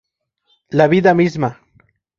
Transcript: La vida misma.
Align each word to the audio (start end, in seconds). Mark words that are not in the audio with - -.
La 0.71 0.87
vida 0.87 1.13
misma. 1.13 1.59